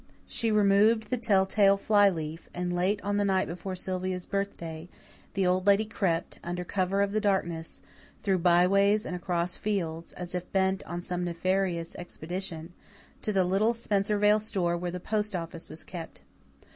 [0.25, 4.89] She removed the telltale fly leaf; and late on the night before Sylvia's birthday,
[5.35, 7.83] the Old Lady crept, under cover of the darkness,
[8.23, 12.73] through byways and across fields, as if bent on some nefarious expedition,
[13.21, 16.23] to the little Spencervale store where the post office was kept.